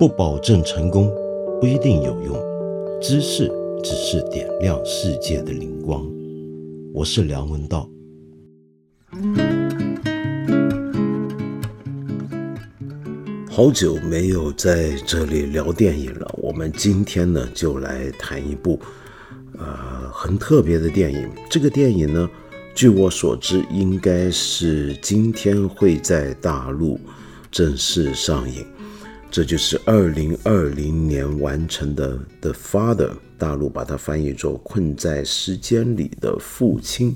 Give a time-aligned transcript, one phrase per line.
[0.00, 1.14] 不保证成功，
[1.60, 2.34] 不一定有用。
[3.02, 3.52] 知识
[3.84, 6.10] 只是点亮世界的灵光。
[6.94, 7.86] 我是梁文道。
[13.50, 18.80] 好久没有在这里聊电影了，我们今天呢就来谈一部
[19.58, 21.28] 呃很特别的电影。
[21.50, 22.26] 这个电影呢，
[22.74, 26.98] 据我所知，应该是今天会在大陆
[27.50, 28.64] 正式上映。
[29.30, 37.12] 这就是二零二零年完成的《The Father》，大陆把它翻译作《困在时间里的父亲》，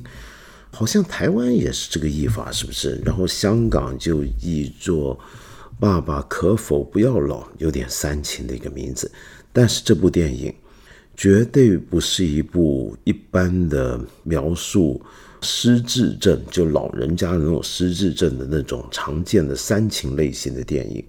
[0.71, 3.03] 好像台湾也是这个译法，是不是？
[3.05, 5.19] 然后香港就译作
[5.81, 9.11] 《爸爸可否不要老》，有点煽情的一个名字。
[9.53, 10.55] 但是这部电影
[11.17, 15.03] 绝对不是一部一般的描述
[15.41, 21.05] 失智症，就老人家那种失智症的那种常见的煽情类型的电影。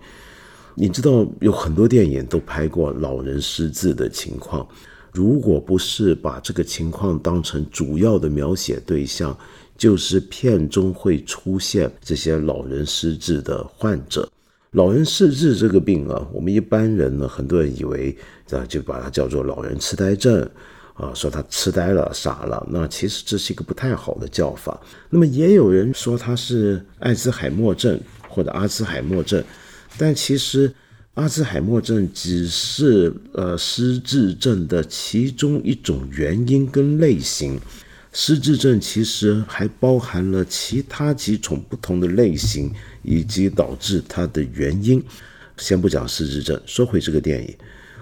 [0.78, 4.68] 你知道有很多电影都拍过老人失智的情况，
[5.14, 9.36] 如果不是把这个情况当成主要的描写对象，
[9.78, 14.30] 就是片中会出现这些老人失智的患者。
[14.72, 18.14] 老人失智这个病啊，我们一般人呢，很多人以为
[18.52, 20.46] 啊，就把它叫做老人痴呆症，
[20.96, 22.68] 啊，说他痴呆了、傻了。
[22.70, 24.78] 那其实这是一个不太好的叫法。
[25.10, 29.42] 那么也有人说他是艾滋海默症或者阿兹海默症。
[29.98, 30.74] 但其实，
[31.14, 37.60] 阿兹海默症只是呃失智症的其中一种原因跟类型。
[38.12, 42.72] 失智症其实还包含了其他几种不同的类型，
[43.04, 45.04] 以及导致它的原因。
[45.58, 47.56] 先不讲失智症，说回这个电影，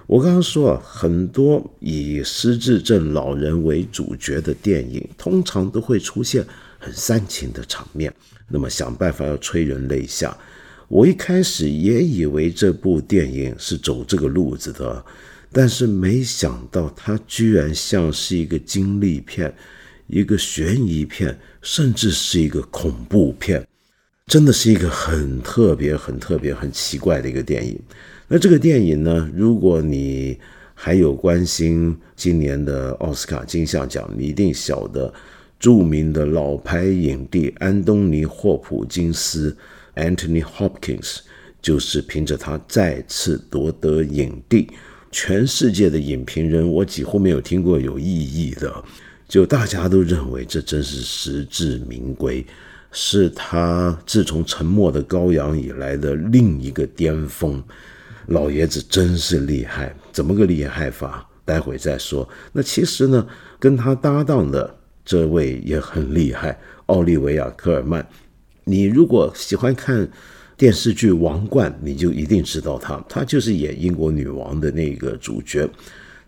[0.06, 6.46] 我刚刚说啊，很多以失智症老人为主角的电影，通常都会出现
[6.78, 8.14] 很煽情的场面，
[8.48, 10.36] 那么想办法要催人泪下。
[10.94, 15.04] 我一开始也以为这部电影是走这个路子的，
[15.52, 19.52] 但是没想到它居然像是一个惊悚片、
[20.06, 23.68] 一个悬疑片，甚至是一个恐怖片，
[24.28, 27.76] 真的是一个很特别、很特别、很奇怪的一个电影。
[28.28, 30.38] 那这个电影呢，如果你
[30.76, 35.12] 还有关心今年的奥斯卡金像奖，你一定晓得
[35.60, 39.58] 著名的老牌影帝安东尼·霍普金斯。
[39.96, 41.20] Anthony Hopkins
[41.62, 44.70] 就是凭着他再次夺得影帝，
[45.12, 48.84] 全世界的影评人我几乎没有听过有异议的，
[49.28, 52.46] 就大家都认为这真是实至名归，
[52.92, 57.64] 是他自从《沉默的羔羊》以来的另一个巅峰。
[58.28, 61.28] 老爷子真是厉害，怎么个厉害法？
[61.46, 62.28] 待会再说。
[62.52, 63.28] 那其实呢，
[63.60, 68.08] 跟他搭档的这位也很厉害，奥利维亚·科尔曼。
[68.64, 70.08] 你如果喜欢看
[70.56, 75.70] 电视剧《王冠》，你就一定知道她，她就是演英国女王的那个主角。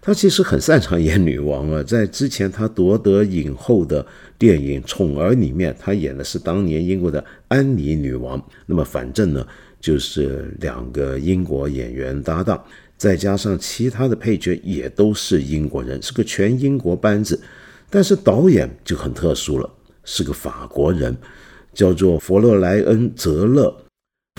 [0.01, 4.05] 她其实很擅长演女王啊，在之前她夺得影后的
[4.37, 8.39] 电影《宠儿》里面，她演的是当年英国的安妮女王。
[8.65, 9.47] 那么反正呢，
[9.79, 12.63] 就是两个英国演员搭档，
[12.97, 17.41] 再加上其他的配角也都是英国人，是个全英国班子。
[17.89, 19.69] 但是导演就很特殊了，
[20.03, 21.15] 是个法国人。
[21.75, 23.71] 叫做佛洛莱恩·泽勒，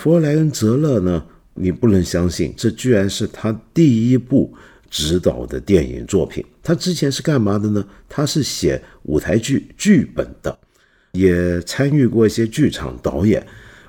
[0.03, 1.25] 佛洛莱恩·泽勒呢？
[1.59, 4.53] 你不能相信，这居然是他第一部
[4.91, 6.45] 执导的电影作品。
[6.63, 7.87] 他之前是干嘛的呢？
[8.09, 10.59] 他是写舞台剧剧本的，
[11.13, 13.47] 也参与过一些剧场导演。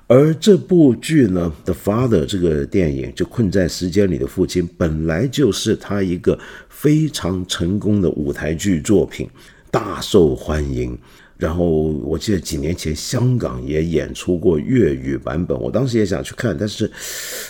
[0.07, 9.29] 而这部剧呢，《The Father》这个电影就困在时间里的父亲，本来就是他一个非常成功的舞台剧作品，
[9.69, 10.97] 大受欢迎。
[11.37, 16.91] 然后我记得几年前香港也演出过粤语版本，我当时也想去看，但是，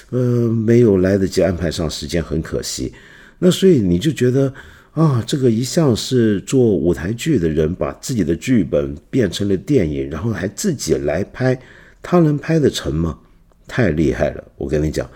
[0.10, 0.20] 呃，
[0.52, 2.92] 没有来得及安排上时间，很可惜。
[3.40, 4.54] 那所以你就觉得
[4.92, 11.58] 啊，这个一向是做舞台剧的人，把自己的剧本变成了电影，然后还自己来拍，
[12.02, 13.18] 他能拍得成吗？
[13.68, 14.44] 太厉害了！
[14.58, 15.10] 我跟你讲，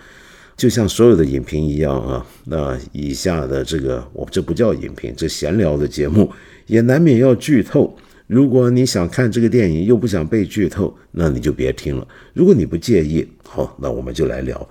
[0.56, 2.24] 就像所有的影评一样啊。
[2.44, 6.30] 那以下的这个，我这不叫影评，这闲聊的节目
[6.66, 7.94] 也难免要剧透。
[8.26, 12.06] 如果你想看这个电影又不想被剧透，那你就别听了。
[12.32, 14.68] 如果你不介意，好，那我们就来聊。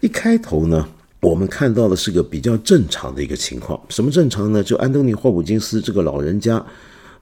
[0.00, 0.88] 一开头呢，
[1.20, 3.80] 我们看到的是个比较正常的一个情况。
[3.88, 4.62] 什么正常呢？
[4.62, 6.64] 就安东尼·霍普金斯这个老人家，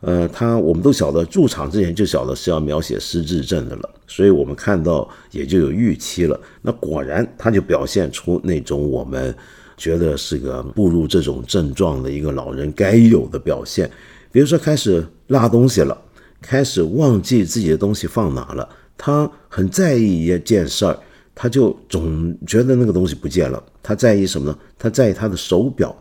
[0.00, 6.38] 呃，他我们都晓得，入场之前就晓得是要描写失智症的了，所以我们看到也就有预期了。
[6.62, 9.34] 那果然，他就表现出那种我们
[9.76, 13.90] 觉得是个步入这种症状的一个老人该有的表现。
[14.30, 15.96] 比如说开始落东西了，
[16.40, 20.98] 开始忘记自己的东西放哪了，他很在意一件事儿，
[21.34, 23.62] 他就总觉得那个东西不见了。
[23.82, 24.58] 他在意什么呢？
[24.78, 25.94] 他在意他的手表。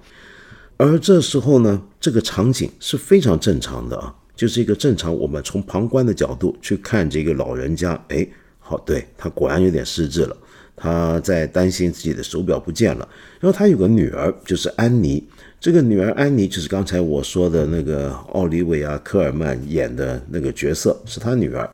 [0.75, 7.93] 而这时候呢，这个场景是非常正常的啊，就是一个正常我们从旁观的角度去看这个老人家。
[8.09, 8.27] 哎，
[8.59, 10.35] 好，对他果然有点失智了，
[10.75, 13.07] 他在担心自己的手表不见了。
[13.39, 15.25] 然后他有个女儿，就是安妮。
[15.63, 21.73] 这个女儿安妮就是刚才我说的那个奥利维亚·科尔曼演的那个角色，是他女儿。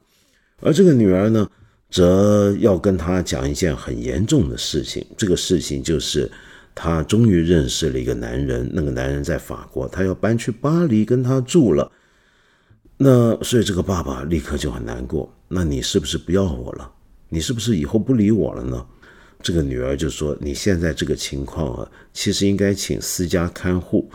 [0.61, 1.49] 而这个女儿呢，
[1.89, 5.03] 则要跟他讲一件很严重的事情。
[5.17, 6.31] 这个事情就是，
[6.75, 11.91] 他终于认识了一个男人，那个男人在法国，他要搬去巴黎跟他住了。
[12.95, 15.33] 那所以这个爸爸立刻就很难过。
[15.47, 16.91] 那你是不是不要我了？
[17.27, 18.85] 你是不是以后不理我了呢？
[19.41, 24.09] 这个女儿就说：“你现在这个情况啊，其实应该请私家看护，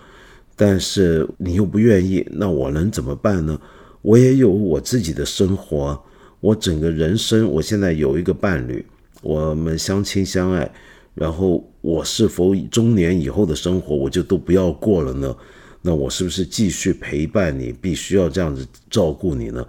[0.54, 3.58] 但是你又不愿意，那我能怎么办呢？
[4.02, 5.98] 我也有我自己的生活，
[6.40, 8.84] 我整个人生，我现在有一个伴侣，
[9.22, 10.70] 我们相亲相爱，
[11.14, 15.34] 然后我是否中年以后的生活我就都不要过了呢？
[15.80, 19.66] 那我是不是继续陪伴你，必须要这样子照顾你呢？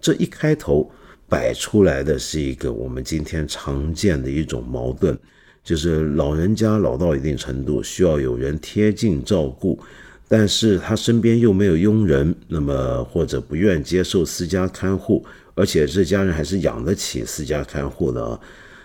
[0.00, 0.88] 这一开头。”
[1.32, 5.16] 摆出来的是一个我们今天常见的一种矛盾，
[5.64, 9.80] 就是老人家老到一定程度需要有人贴近照顾，
[10.28, 15.24] 但是他身边又没有佣人，那么或者不愿接受私家看护，
[15.54, 18.38] 而且这家人还是养得起私家看护的啊。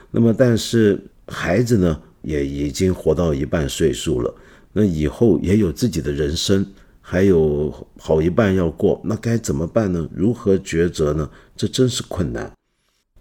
[0.09, 0.97] 那么但是
[1.27, 4.33] 孩子呢也已经活到一半岁数了，
[4.71, 6.65] 那以后也有自己的人生。
[7.09, 10.05] 还有好一半要过，那该怎么办呢？
[10.13, 11.29] 如何抉择呢？
[11.55, 12.51] 这真是困难。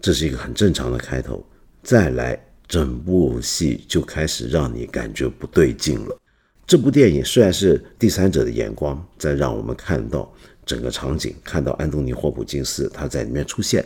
[0.01, 1.41] 这是一个很正常的开头，
[1.83, 2.37] 再来，
[2.67, 6.19] 整部戏就开始让你感觉不对劲了。
[6.65, 10.29] 这部电影虽然是第三者的眼光在让我们看到
[10.65, 13.85] 整个场景，看到安东尼·霍普金斯他在里面出现，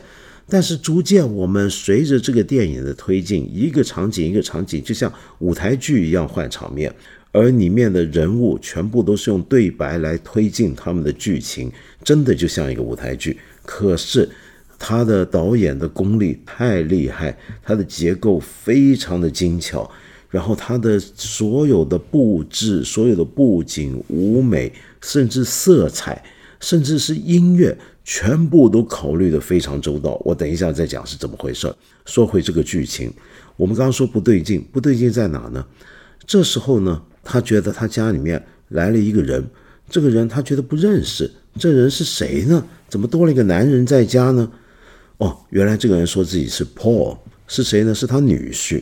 [0.50, 6.92] 但是逐渐我们随着这个电影的推进，一个场景一个场景，就像舞台剧一样换场面。
[7.32, 11.72] 而里面的人物全部都是用对白来推进他们的剧情，
[12.04, 13.40] 真的就像一个舞台剧。
[13.64, 14.30] 可是
[14.78, 19.90] 他的导演的功力太厉害，他的结构非常的精巧，
[20.30, 26.22] 然后他的所有的布置、所有的布景、舞美，甚至色彩，
[26.60, 30.20] 甚至是音乐，全部都考虑的非常周到。
[30.26, 31.74] 我等一下再讲是怎么回事。
[32.06, 33.14] 说回这个剧情，
[33.56, 35.66] 我们刚刚说不对劲，不对劲在哪呢？
[36.32, 37.02] 这时候呢？
[37.26, 39.46] 他觉得他家里面来了一个人，
[39.90, 41.30] 这个人他觉得不认识，
[41.60, 42.66] 这人是谁呢？
[42.88, 44.50] 怎么多了一个男人在家呢？
[45.18, 47.18] 哦，原来这个人说自己是 Paul，
[47.50, 47.94] 是谁呢？
[47.94, 48.82] 是他女婿。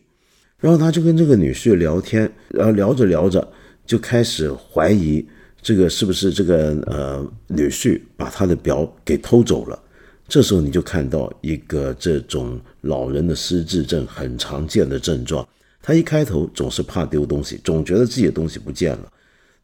[0.59, 3.51] 然后他就跟这个女婿聊天，然后聊着聊着
[3.83, 5.25] 就开始怀疑
[5.59, 9.81] 这个是不是这个呃女婿把他的表给偷走了。
[10.27, 15.43] 这时候你就看到一个这种老人的失智症很常见的症状。
[15.81, 19.11] 他一开头总是怕丢东西，总觉得自己的东西不见了，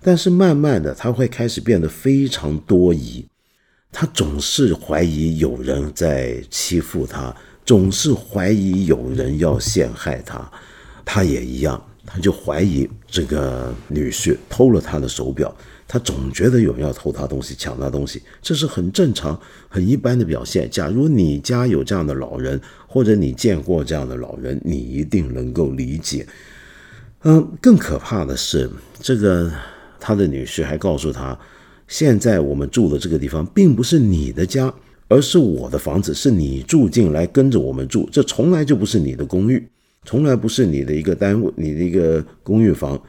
[0.01, 3.25] 但是慢慢的他会开始变得非常多疑，
[3.91, 7.35] 他总是怀疑有人在欺负他，
[7.65, 10.50] 总是怀疑有人要陷害他，
[11.03, 15.56] 他也一样，他就怀疑这个女婿偷了他的手表。
[15.88, 19.40] 他总觉得有人要偷他东西、抢他东西，这是很正常、
[19.70, 20.68] 很一般的表现。
[20.68, 26.25] 假如你家有这样的老人，或者你见过这样的老人，你一定能够理解。
[27.22, 28.68] 嗯，更可怕的是，
[29.00, 29.51] 这个
[30.00, 31.38] 他的女婿还告诉他，
[31.88, 34.74] 现在我们住的这个地方并不是你的家，
[35.08, 39.68] 而是我的房子，是你住进来跟着我们住，这从来就不是你的公寓，
[40.04, 43.00] 从来不是你的一个单位、你的一个公寓房。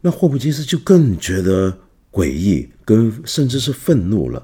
[0.00, 1.76] 那霍普金斯就更觉得。
[2.10, 4.42] 诡异，跟甚至是愤怒了，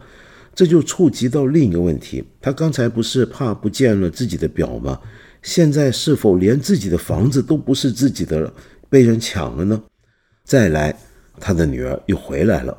[0.55, 2.25] 这就触及到另一个问题。
[2.41, 5.01] 他刚才不是怕不见了自己的表吗？
[5.43, 8.53] 现在是否连自己的房子都不是自己的了，
[8.89, 9.83] 被人抢了呢？
[10.45, 10.97] 再来，
[11.41, 12.77] 他的女儿又回来了。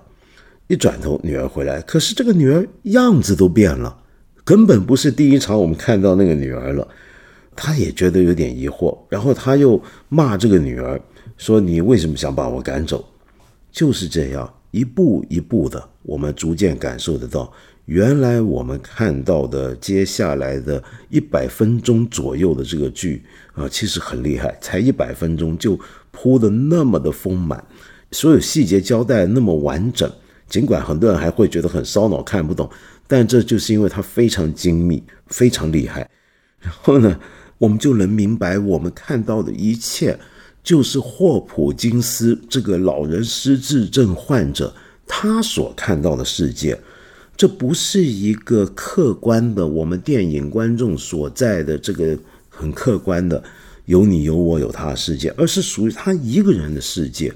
[0.67, 3.95] 一转头，女儿回来，可是这个女儿样子都变了，
[4.43, 6.87] 根本不是第一场我们看到那个女儿了。
[7.55, 10.99] 他也觉得有点疑惑，然后他又骂这个女儿，
[11.37, 13.07] 说：“你为什么想把我赶走？”
[13.71, 14.53] 就是这样。
[14.75, 17.49] 一步一步的，我们逐渐感受得到，
[17.85, 25.79] 原来我们看到的接下来的一百分钟左右的这个剧啊，其实很厉害，才一百分钟就
[26.11, 27.63] 铺的那么的丰满，
[28.11, 30.11] 所有细节交代那么完整。
[30.49, 32.69] 尽管很多人还会觉得很烧脑，看不懂，
[33.07, 36.09] 但这就是因为它非常精密，非常厉害。
[36.59, 37.17] 然后呢，
[37.57, 40.19] 我们就能明白我们看到的一切。
[40.65, 44.73] 就是霍普金斯这个老人失智症患者，
[45.05, 46.77] 他所看到的世界，
[47.37, 52.17] 这不是一个客观的，我们电影观众所在的这个
[52.49, 53.41] 很客观的，
[53.85, 57.31] 有你有我有他的世界，而是属于他一个人的世界。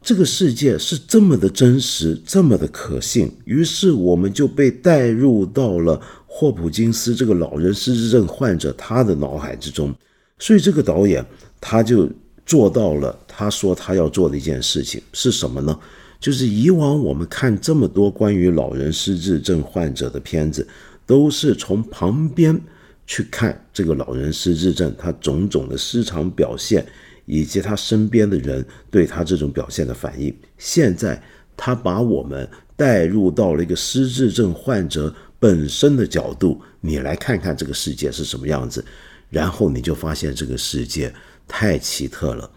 [0.00, 9.94] 这个世界是这么的真实，这么的可信，于是我们就被带入到了霍普金斯这个老人失智症患者他的脑海之中。
[10.38, 11.24] 所以这个导演
[11.60, 12.06] 他就
[12.46, 15.78] 做到了他说他要做的一件事情是什么呢？
[16.20, 20.66] 就是以往我们看这么多关于老人失智症患者的片子，
[21.04, 22.58] 都是从旁边
[23.06, 26.86] 去看这个老人失智症他种种的失常表现。
[27.26, 31.18] 以及他身边的人对他这种表现的反应，现在
[31.56, 32.46] 他把我们
[32.76, 35.10] 带入到了一个失智症患者
[35.40, 38.84] 本身的角度，你来看看这个世界是什么样子，
[39.30, 41.10] 然后你就发现这个世界
[41.46, 42.50] 太奇特了。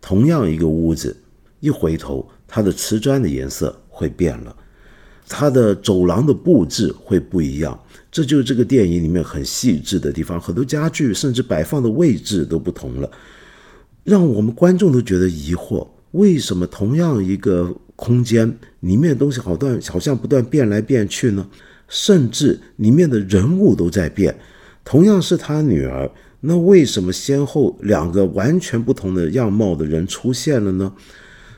[0.00, 1.16] 同样一个屋子，
[1.60, 4.54] 一回头，它的瓷砖的颜色会变了，
[5.28, 7.78] 它的走廊的布置会不一样，
[8.10, 13.10] 这就是这个电影里面很细致的地方，很多家具甚至摆放的位置都不同了。
[14.04, 21.48] 让我们观众都觉得疑惑：为什么同样一个空间里面的东西好断，好像不断变来变去呢？
[21.86, 24.36] 甚至里面的人物都在变。
[24.82, 26.10] 同样是他女儿，
[26.44, 30.92] 那为什么先后两个完全不同的样貌的人出现了呢？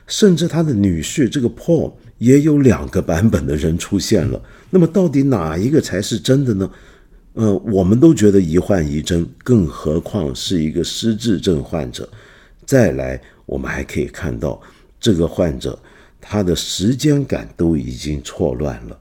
[0.07, 4.39] 甚至他的女婿这个 Paul 也有两个版本的人出现了。
[4.69, 6.69] 那么到底哪一个才是真的呢？
[7.33, 12.07] 呃，我们都觉得疑幻疑真，更何况是一个失智症患者。
[12.65, 14.61] 再来，我们还可以看到
[14.99, 15.77] 这个患者，
[16.21, 18.97] 他的时间感都已经错乱了。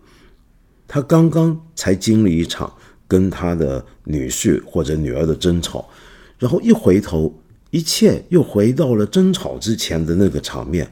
[0.89, 2.73] 他刚刚才经历一场
[3.15, 5.89] 跟他的女婿或者女儿的争吵，
[6.37, 7.33] 然后一回头，
[7.71, 10.91] 一切又回到了争吵之前的那个场面。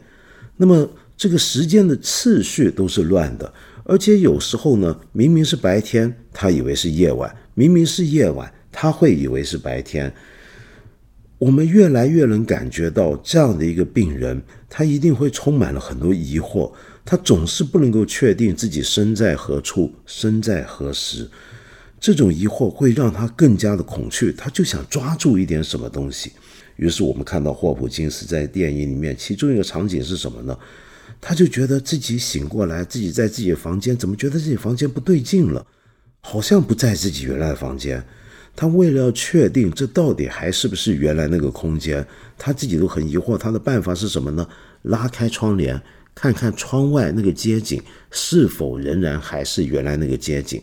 [0.57, 3.53] 那么，这个时间的次序都是乱的，
[3.83, 10.15] 而且有时候呢，明明是白天，他以为是夜晚；明明是夜晚，他会以为是白天。
[11.39, 16.71] 我们越来越能感觉到，这样的一个病人，他一定会充满了很多疑惑，
[17.05, 21.29] 他总是不能够确定自己身在何处，身在何时。
[22.03, 26.33] 这种疑惑会让他更加的恐惧，他就想抓住一点什么东西。
[26.75, 30.59] 于是我们看到霍普金斯在电影里面，其中一个场景是什么呢？
[31.21, 35.65] 他就觉得自己醒过来，自己在自己的房间，怎么觉得自己房间不对劲了？
[36.19, 38.05] 好像不在自己原来的房间。
[38.57, 42.05] 他为了要确定这到底还是不是原来那个空间，
[42.37, 43.39] 他自己都很疑惑。
[43.39, 44.45] 他的办法是什么呢？
[44.83, 45.81] 拉开窗帘，
[46.17, 47.81] 看看窗外那个街景
[48.11, 50.61] 是否仍然还是原来那个街景。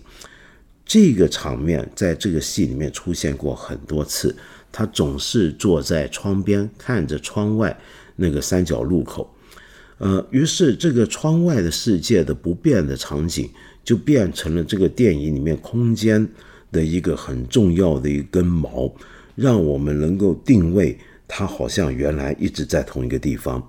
[0.90, 4.36] 这个场面在这个戏里面出现过很多次。
[4.72, 7.80] 他总是坐在窗边，看着窗外
[8.16, 9.32] 那个三角路口。
[10.00, 13.48] 呃，于是这个窗外的世界的不变的场景，
[13.84, 16.28] 就变成了这个电影里面空间。
[16.72, 18.94] 的一个很重要的一根毛，
[19.34, 20.96] 让我们能够定位
[21.28, 23.68] 他，好像原来一直在同一个地方。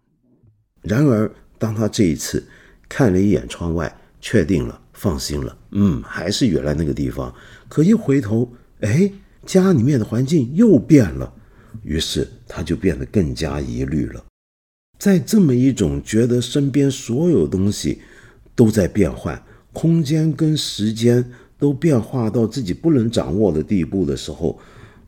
[0.82, 2.46] 然而，当他这一次
[2.90, 7.34] 看了一眼窗外，确定了，放心了，嗯，还是原来那个地方。
[7.70, 9.10] 可一回头，哎，
[9.46, 11.32] 家里面的环境又变了，
[11.82, 14.22] 于是他就变得更加疑虑了。
[14.98, 18.02] 在这么一种觉得身边所有东西
[18.54, 19.42] 都在变换，
[19.72, 21.24] 空间跟时间。
[21.60, 24.58] 都变化到自己不能掌握的地步的时候，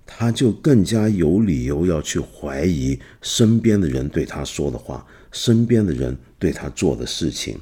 [0.04, 7.58] 他就更加有理由要去怀疑身边的人对他说的话，身边的人对他做的事情。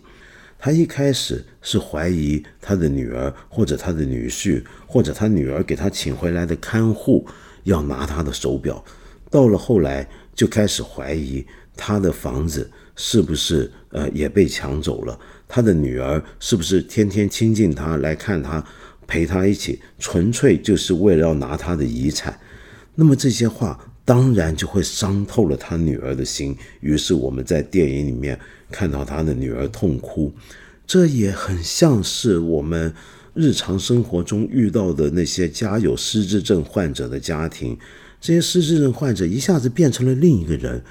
[0.60, 7.26] 他一开始是怀疑他的女儿，或者他的女婿，或者他女儿给他请回来的看护
[7.64, 8.84] 要拿他的手表。
[9.30, 18.62] 到了后来，就开始怀疑他的房子是不是呃也被抢走了，他的女儿是不是天天亲近他来看他。
[19.06, 22.38] 陪他一起，纯粹就是为了要拿他的遗产。
[22.94, 23.76] 那么这些话
[24.10, 26.56] 当然就会伤透了他女儿的心。
[26.80, 28.36] 于是我们在电影里面
[28.68, 30.32] 看到他的女儿痛哭，
[30.84, 32.92] 这也很像是我们
[33.34, 37.78] 日常生活中遇到的那些家有失智症患者的家庭。
[38.20, 40.82] 这些失智症患者一下子变成了另一个人，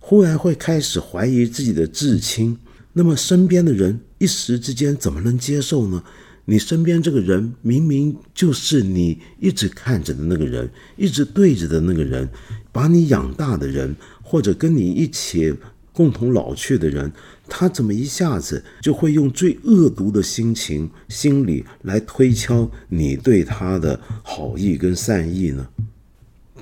[0.00, 2.56] 忽然会开始怀疑自己的至亲。
[2.94, 6.02] 那么身边的人一时之间怎么能接受呢？
[6.46, 12.28] 你身边这个人明明就是你一直看着的那个人，一直对着的那个人，
[12.70, 15.54] 把你养大的人，或者跟你一起
[15.92, 17.10] 共同老去的人，
[17.48, 25.66] 他怎么一下子就会用最恶毒的心情、心理来推敲你对他的好意跟善意呢？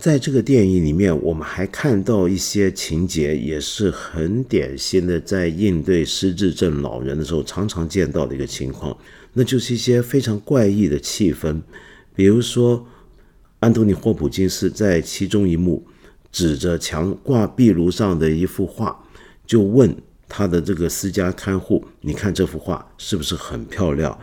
[0.02, 8.98] 在这个电影里面，我们还看到一些情节，也是很典型的，在应对失智症老人的时候常常见到的一个情况。
[9.32, 11.62] 那就是一些非常怪异的气氛，
[12.16, 12.84] 比如说，
[13.60, 15.86] 安东尼·霍普金斯在其中一幕
[16.32, 19.04] 指着墙挂壁炉上的一幅画，
[19.46, 19.96] 就问
[20.28, 24.18] 他的这个私家看护：“你看这幅画是不是很漂亮？”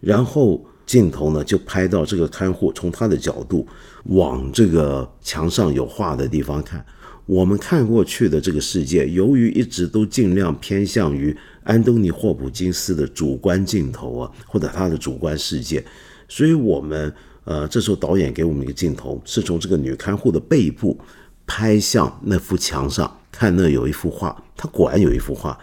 [0.00, 3.66] 然后镜头呢就拍到这个看护从他的角度
[4.04, 6.82] 往这个墙上有画的地方看。
[7.26, 15.84] 我们看过去的这个世界，由于一直都尽量偏向于安东尼·霍普金斯的主观镜头啊，或者他的主观世界，
[16.26, 17.12] 所以我们
[17.44, 20.98] 呃，这时候导演给我们一个镜头，是从这个女看护的背部
[21.46, 25.58] 拍向那幅墙上，看那有一幅画，它果然有一幅画，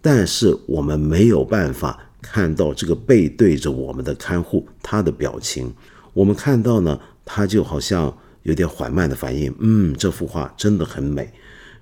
[0.00, 1.98] 但是我们没有办法
[2.30, 5.72] 看到这个背对着我们的看护他的表情，
[6.12, 8.14] 我们看到呢，他就好像。
[8.44, 11.30] 有点缓慢的反应，嗯，这幅画真的很美。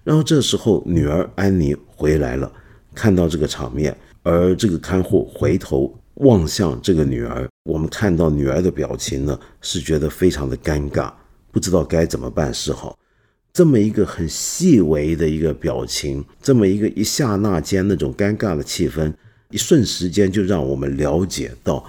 [0.02, 2.50] 然后这时候女儿安妮回来了，
[2.96, 11.12] 看到这个场面，而这个看护回头望向这个女儿，我们看到女儿的表情呢，是觉得非常的尴尬，
[11.52, 12.98] 不知道该怎么办是好。
[13.52, 19.14] 这么一个很细微的一个表情，这么一个一刹那间那种尴尬的气氛，
[19.50, 21.84] 一瞬时间就让我们了解到，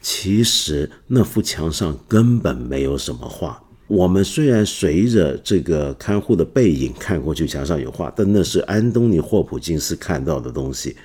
[0.00, 3.62] 其实那幅墙上根本没有什么画。
[3.88, 10.96] 我们虽然随着这个看护的背影看过去，墙上有画，但那是安东尼·霍普金斯看到的东西，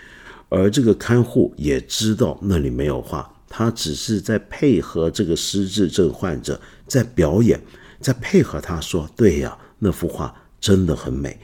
[0.49, 7.59] 而这个看护也知道那里没有画，他只是在配合这个失智症患者在表演，
[7.99, 10.31] 在配合他说：“对呀，那幅画
[10.61, 11.35] 真的很美。”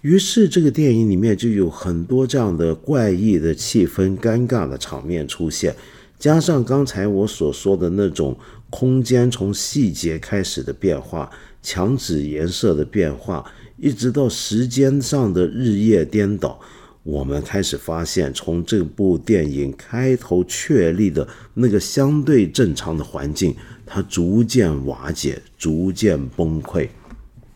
[0.00, 5.74] 于是这个电影里面就有很多这样的怪异的气氛、尴尬的场面出现，
[6.18, 8.36] 加上刚才我所说的那种。
[8.70, 11.30] 空间从细节开始的变化，
[11.62, 13.42] 墙纸颜色的变化，
[13.78, 16.60] 一直到时间上的日夜颠倒，
[17.02, 26.86] 我们开始发现，从这部电影开头确立的那个相对正常的环境，它逐渐瓦解，逐渐崩溃。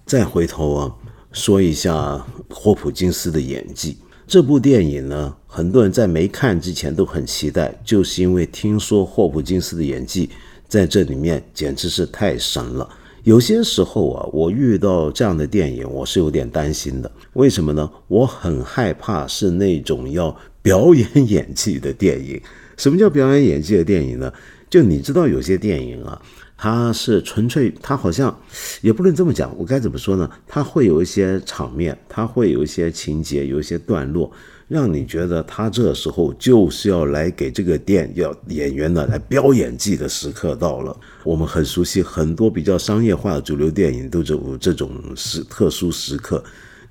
[0.06, 0.96] 再回头啊，
[1.33, 3.97] 说一下霍普金斯的演技。
[4.27, 10.31] 这部电影呢，很多人在没看之前都很期待，就是因为听说霍普金斯的演技。
[10.68, 12.88] 在这里面简直是太神了。
[13.25, 17.12] 有些时候啊，我遇到这样的电影，我是有点担心的。
[17.35, 17.90] 为什么呢？
[18.09, 22.40] 我很害怕是那种要表演演技的电影。
[22.79, 24.33] 什么叫表演演技的电影呢？
[24.71, 26.18] 就你知道，有些电影啊，
[26.62, 28.33] 它是纯粹，它好像
[28.83, 29.53] 也不能这么讲。
[29.59, 30.31] 我该怎么说呢？
[30.46, 34.31] 它会有一些场面，它会有一些情节，有一些段落。
[34.68, 40.96] 让你觉得他这时候就是要来给这个店要演员呢来飙演技的时刻到了。
[41.25, 46.42] 我们很熟悉很多比较商业化的主流电影都有这种时特殊时刻，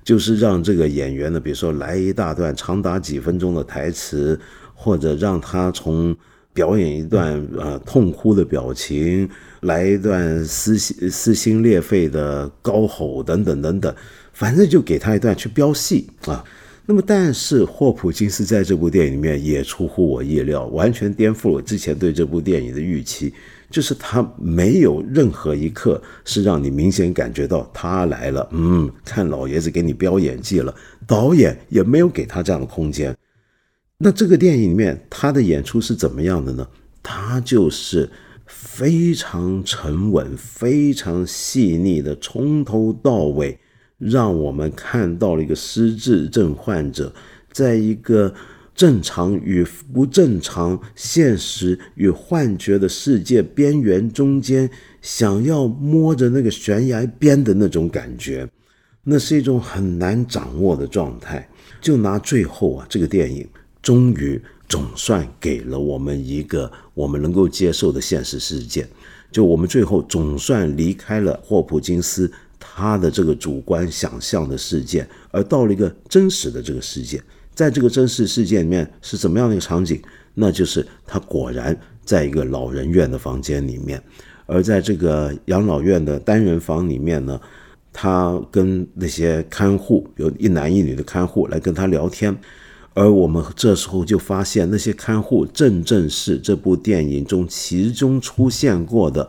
[0.04, 4.38] 就是让这个演员呢，比如说来一大段长达几分钟的台词，
[4.74, 6.14] 或者让他从
[6.52, 9.26] 表演一段呃痛哭的表情，
[9.62, 13.92] 来一段撕心撕心裂肺的高吼等等等等，
[14.32, 16.44] 反正就给他一段去飙戏啊。
[16.84, 23.32] 那么，但是霍普金斯在这部电影里面也出乎我意料，完全颠覆了我之前对这部电影的预期。
[23.70, 30.74] 就是他没有任何一刻是让你明显感觉到他来了，嗯，看老爷子给你飙演技了。
[31.06, 33.16] 导演也没有给他这样的空间。
[33.96, 36.68] 那这个电影里面他的演出是怎么样的呢？
[37.02, 38.10] 他就是
[38.54, 43.58] 非常沉稳、非常细腻的，从头到尾。
[43.98, 47.14] 让我们看到了一个失智症患者，
[47.52, 48.34] 在一个
[48.74, 54.68] 正常与不正常、现实与幻觉的世界边缘中间，
[55.00, 58.48] 想要摸着那个悬崖边的那种感觉，
[59.04, 61.48] 那是一种很难掌握的状态。
[61.80, 63.48] 就拿最后啊，这个电影
[63.80, 68.86] 终于总算给了我们一个我们能够接受的现实世界，
[69.30, 72.30] 就我们最后总算离开了霍普金斯。
[72.64, 77.20] 他的这个主观想象的世界，而到了一个真实的这个世界，
[77.52, 80.00] 在这个真实世界里面是怎么样的一个场景？
[80.34, 84.00] 那就是他果然在一个老人院的房间里面，
[84.46, 87.38] 而在这个养老院的单人房里面呢，
[87.92, 92.32] 他跟那些看护有一男一女的看护来跟他聊天，
[92.94, 99.28] 而我们这时候就发现那些看护正正是这部电影中其中出现过的。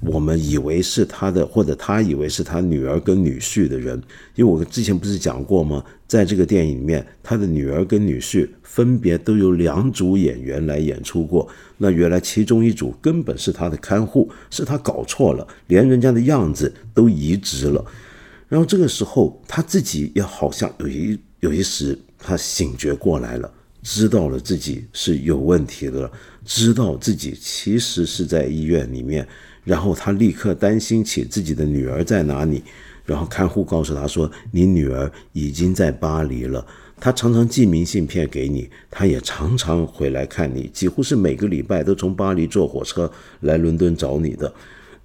[0.00, 4.00] 我们以为是他的，或者他以为是他女儿跟女婿的人，
[4.36, 5.84] 因为我之前不是讲过吗？
[6.06, 11.48] 在这个电影里面，他的女儿跟女婿分别都有两组演员来演出过。
[11.78, 17.84] 那原来其中一组根本是他的看护，是他搞错了，连人家的样子都移植了。
[18.48, 23.50] 然后这个时候他自己也好像有一有一时他醒觉过来了，
[23.82, 26.10] 知道了自己是有问题的，
[26.44, 29.26] 知道自己其实是在医院里面。
[29.64, 32.62] 然后他立刻担心起自己的女儿在哪里，
[33.04, 36.66] 然后看护告诉他说：“你女儿已经在巴黎了。
[36.98, 44.52] 她常常寄明信片给你，她也常常回来看你，几乎是每个礼拜都从巴黎坐火车来伦敦找你的。”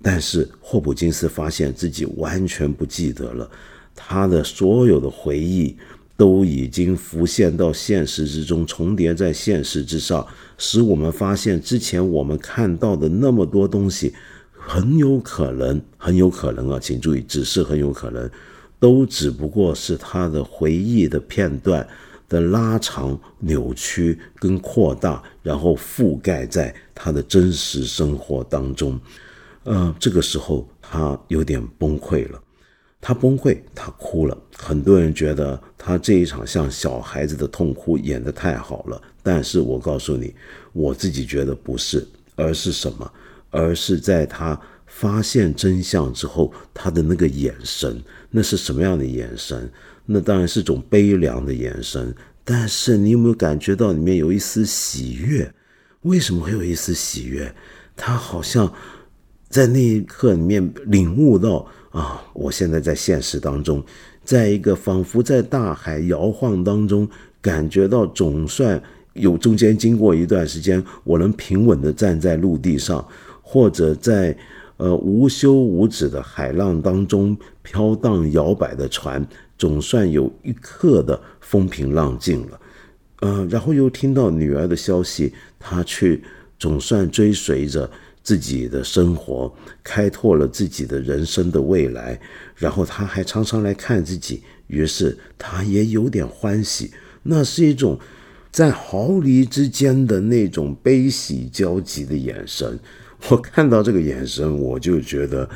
[0.01, 3.49] 但是霍普金斯发现自己完全不记得了，
[3.93, 5.77] 他的所有的回忆
[6.15, 10.25] 都已经浮现到现实之中，重叠在现实之上，
[10.57, 14.13] 使我们发现之前我们看到的那么多东西。
[14.65, 18.31] 很有可能，很有可能啊，请注意，只是很有可能，
[18.79, 21.85] 都只不过是他的回忆的片段
[22.29, 28.97] 的拉长、扭曲跟扩大，然后覆盖在他的真实生活当中。
[29.65, 32.41] 呃，这个时候他有点崩溃了，
[33.05, 34.37] 他崩溃，他哭了。
[34.55, 40.33] 很多人觉得他这一场像小孩子的痛哭演得太好了，但是我告诉你，
[40.71, 43.11] 我自己觉得不是，而是什么？
[43.49, 49.69] 而是在他发现真相之后，他的那个眼神，那是什么样的眼神？
[50.05, 52.15] 那当然是种悲凉的眼神。
[52.45, 55.53] 但是你有没有感觉到里面有一丝喜悦？
[56.03, 57.53] 为什么会有一丝喜悦？
[57.97, 58.73] 他好像
[59.49, 63.81] 在那一刻里面领悟到啊，我现在在现实当中，
[64.25, 67.07] 在一个仿佛在大海摇晃当中，
[67.41, 68.81] 感觉到总算
[69.13, 73.07] 有中间经过一段时间，我能平稳的站在陆地上。
[73.45, 74.35] 或者在
[74.77, 79.23] 呃无休无止的海浪当中飘荡摇摆的船，
[79.57, 82.59] 总算有一刻的风平浪静了。
[83.19, 86.23] 呃，然后又听到女儿的消息，她去
[86.57, 87.87] 总算追随着
[88.23, 92.19] 自己的生活，开拓了自己的人生的未来。
[92.55, 96.91] 然后他还常常来看自己，于是他也有点欢喜。
[97.21, 97.99] 那是一种
[98.51, 102.79] 在毫厘之间的那种悲喜交集的眼神。
[103.29, 105.49] 我看到这个眼神，我就觉得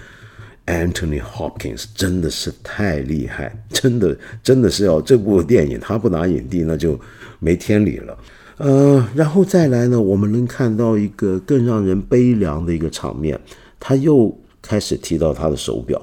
[0.66, 7.00] Anthony Hopkins 真的是太厉害，真的真的是要这部电影他不拿影帝那就
[7.40, 8.18] 没天理了。
[8.58, 13.40] 呃，然后再来呢，我们能看到一个更让人悲凉的一个场面，
[13.80, 16.02] 他又开始提到他的手表，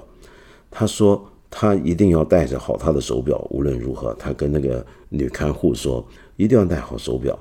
[0.71, 7.37] 他说他一定要戴着好他的手表，无论如何，他跟那个女看护说一定要戴好手表，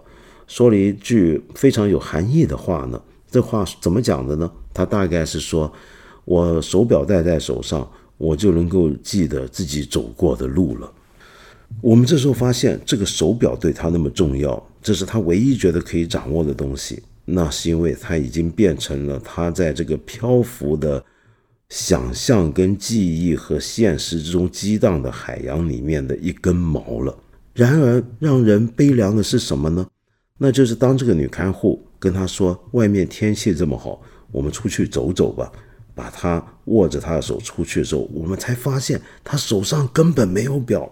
[0.48, 3.00] 说了一句非常有含义的话呢。
[3.30, 4.52] 这话怎么讲的呢？
[4.74, 5.72] 他大概是说，
[6.26, 10.92] 我手表戴在手上，我就能够记得自己走过的路了。
[11.82, 17.02] 我们这时候发现，这个手表对他那么重要，这是他唯一觉得可以掌握的东西。
[17.26, 21.04] 那是因为他已经变成了他在这个漂浮的
[21.70, 27.18] 想象、跟记忆和现实之中激荡的海洋里面的一根毛了。
[27.54, 29.88] 然而，让人悲凉的是什么呢？
[30.38, 31.82] 那就是当这个女看护。
[31.98, 35.50] 跟他说，外面天气这么好，我们出去走走吧。
[35.96, 40.92] 把他握着他的手出去的时候，我们才发现他手上根本没有表。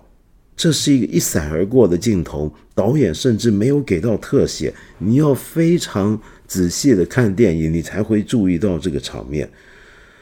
[0.62, 4.71] 这是一个一闪而过的镜头，导演甚至没有给到特写。
[5.00, 9.52] 你要非常仔细的看电影，你才会注意到这个场面。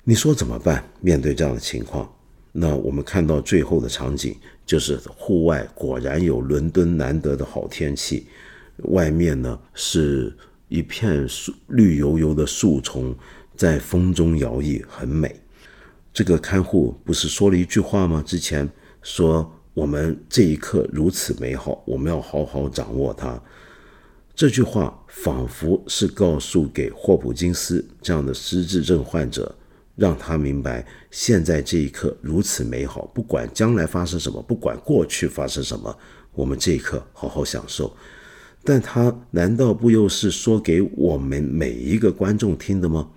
[0.05, 0.81] 你说怎么办？
[1.01, 2.09] 面对这样的情况，
[2.53, 4.33] 那我们看到最后的场景
[4.65, 8.25] 就是户外果然有伦敦难得的好天气，
[8.83, 10.33] 外面呢是。
[10.69, 13.15] 一片树绿油油的树丛
[13.57, 15.35] 在风中摇曳，很美。
[16.13, 18.23] 这个看护不是说了一句话吗？
[18.23, 18.69] 之前
[19.01, 23.41] 说我们这一刻如此美好，我们要好好掌握它。
[24.35, 29.55] 这句话仿佛是告诉给霍普金斯这样的失智症患者，
[29.95, 35.97] 让他明白现在这一刻如此美好，不管将来发生什么，不管过去发生什么，
[36.33, 37.95] 我们这一刻好好享受。
[38.65, 43.09] 但他难道不又是说给我们每一个观众听的吗？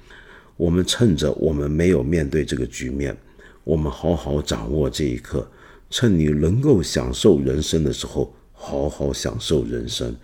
[0.57, 3.17] 我们趁着我们没有面对这个局面，
[3.65, 5.51] 我们好好掌握这一刻，
[5.93, 10.17] 趁你能够享受人生的时候，好好享受人生。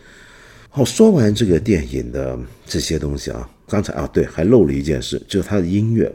[0.71, 6.11] 好，说完这个电影的这些东西啊，刚才啊，对，还漏了一件事，就是他的音乐。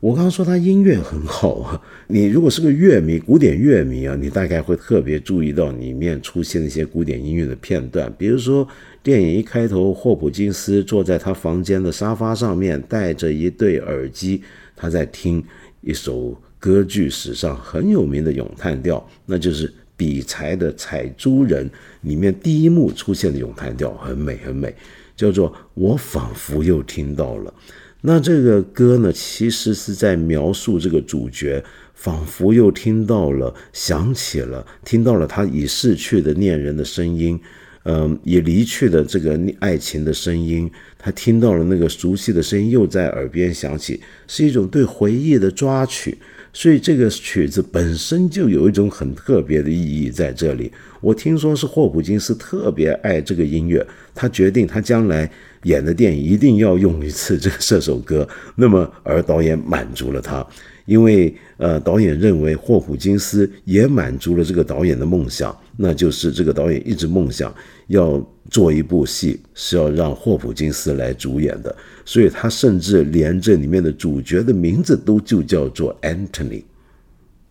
[0.00, 8.66] 我刚刚说他音乐很好啊，你如果是个乐迷，古典乐迷啊，你大概会特别注意到里面出现一些古典音乐的片段，比如说
[9.02, 14.42] 电影一开头，霍普金斯坐在他房间的沙发上面，戴着一对耳机，
[14.74, 15.44] 他在听
[15.82, 21.68] 一首歌剧史上很有名的咏叹调，那就是比才的《采珠人》
[22.00, 24.74] 里面第一幕出现的咏叹调，很美很美，
[25.14, 27.52] 叫做我仿佛又听到了。
[28.00, 37.38] 那这个歌呢，其实是在描述这个主角，仿佛又听到了、想起了、听到了他已逝去的恋人的声音，
[37.82, 46.16] 嗯，已离去的这个爱情的声音，他听到了那个熟悉的声音又在耳边响起，是一种对回忆的抓取，
[46.54, 50.72] 所以这个曲子本身就有一种很特别的意义在这里。
[51.00, 55.28] 我听说是霍普金斯特别爱这个音乐，他决定他将来
[55.64, 58.26] 演的电影一定要用一次这个这首歌。
[58.54, 60.46] 那么而导演满足了他，
[60.86, 67.54] 因为呃导演认为霍普金斯也满足了这个导演的梦想，那就是这个导演一直梦想
[67.88, 71.74] 要做一部戏是要让霍普金斯来主演的。
[72.04, 76.62] 所以他甚至连这里面的主角的名字都就叫做 Anthony。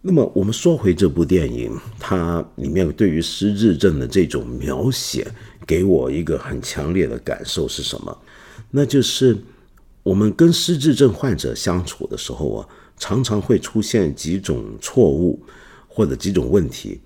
[0.05, 5.25] 那么我们说回这部电影，它里面对于失智症的这种描写，
[5.65, 8.17] 给我一个很强烈的感受是什么？
[8.71, 9.37] 那就是
[10.03, 15.41] 我们跟失智症患者相处的时候啊，常常会出现几种错误
[15.87, 16.99] 或者几种问题。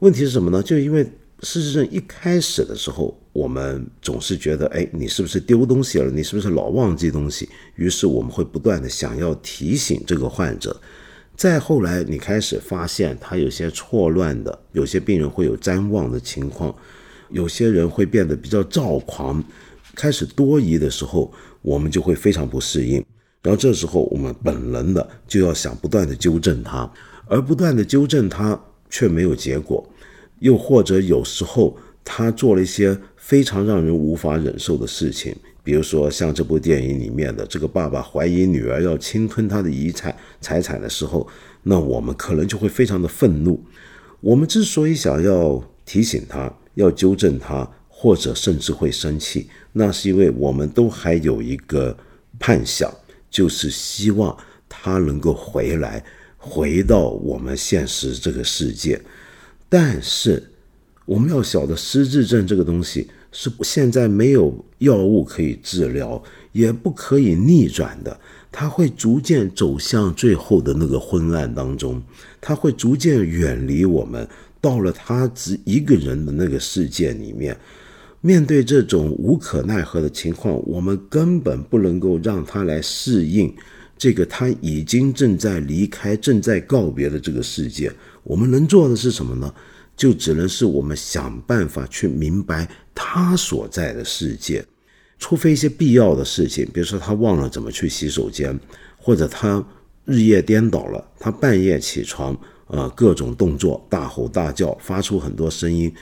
[0.00, 0.62] 问题是什么呢？
[0.62, 1.06] 就因为
[1.42, 3.18] 失智症一开始的时候。
[3.34, 6.08] 我们总是觉得，哎，你是不是丢东西了？
[6.08, 7.48] 你是不是老忘记东西？
[7.74, 10.80] 于是我们会不断的想要提醒这个患者。
[11.34, 16.72] 再后来，你开始发现他有些错乱的，有些病人会有瞻望的情况，
[17.30, 19.42] 有些人会变得比较躁狂，
[19.94, 21.32] 开始多疑的时候，
[21.62, 23.04] 我们就会非常不适应。
[23.42, 26.90] 然后这时候，我们本能的就要想不断的纠正他，
[27.26, 28.58] 而不断的纠正他
[28.88, 29.86] 却没有结果，
[30.40, 32.98] 又或者有时候他做了一些。
[33.24, 41.26] 非常让人无法忍受的事情，比如说像这部电影里面的这个爸爸怀疑女儿要侵吞他的遗产财产的时候，
[41.62, 43.64] 那我们可能就会非常的愤怒。
[44.20, 51.96] 我们之所以想要提醒他、要纠正他，或者甚至会生气，那是因为我们都还有一个
[52.38, 52.92] 盼想，
[53.30, 54.36] 就是希望
[54.68, 56.04] 他能够回来，
[56.36, 59.00] 回到我们现实这个世界。
[59.68, 60.50] 但是。
[61.06, 68.18] 我们要晓得，失智症这个东西是现在没有药物可以治疗，也不可以逆转的。
[68.50, 72.02] 它会逐渐走向最后的那个昏暗当中，
[72.40, 74.26] 它会逐渐远离我们，
[74.64, 77.54] 到了他只一个人的那个世界里面。
[78.22, 83.54] 面对这种无可奈何的情况，我们根本不能够让他来适应
[83.98, 87.92] 这个他已经正在离开、正在告别的这个世界。
[88.22, 89.54] 我们能做的是什么呢？
[89.94, 94.64] 就只能是我们想办法去明白他所在的世界，
[95.18, 98.58] 除非一些必要的事情，比如说他忘了怎么去洗手间，
[98.96, 99.62] 或者他
[100.06, 102.34] 日夜颠倒了，他半夜起床，
[102.66, 105.92] 呃，各种动作大吼大叫，发出很多声音。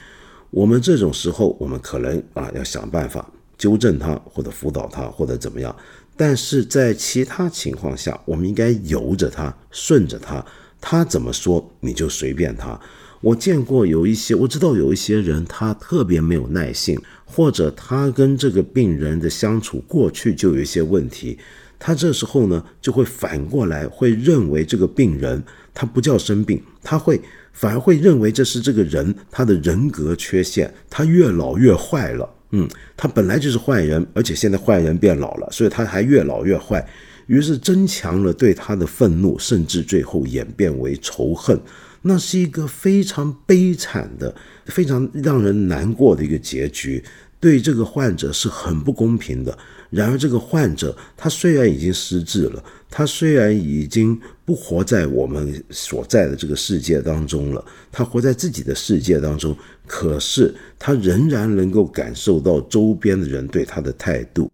[0.50, 5.74] 我们这种时候，我们可能啊要想办法纠正他，或者辅导他，或者怎么样。
[6.16, 10.44] 但是在其他情况下，我们应该由着他，顺着他，
[10.80, 12.78] 他怎么说你就随便他。
[13.22, 21.38] 我见过有一些，我知道有一些人，他特别没有耐性，或者他跟这个病人的相处过去就有一些问题，
[21.78, 25.42] 他这时候呢就会反过来会认为这个病人
[25.74, 27.20] 他不叫生病，他会
[27.52, 36.86] 反而会认为这是这个人他的人格缺陷，他越老越坏了，嗯，他本来就是坏人，而且现在坏人变老了，所以他还越老越坏，
[37.26, 41.58] 于是增强了对他的愤怒，甚至最后演变为仇恨。
[42.02, 44.34] 那是一个非常悲惨的、
[44.66, 47.02] 非常让人难过的一个结局，
[47.40, 49.56] 对这个患者是很不公平的。
[49.88, 59.54] 然而，这个患者他虽然已经失智了，他虽然已经不活在我们所在的这个世界当中了，他活在自己的世界当中，
[59.86, 64.50] 可是他仍然能够感受到周边的人对他的态度。